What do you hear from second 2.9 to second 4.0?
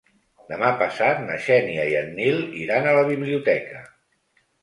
a la biblioteca.